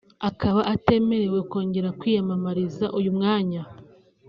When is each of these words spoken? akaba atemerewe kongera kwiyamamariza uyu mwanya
akaba 0.29 0.59
atemerewe 0.73 1.39
kongera 1.49 1.89
kwiyamamariza 1.99 2.85
uyu 2.99 3.11
mwanya 3.17 3.61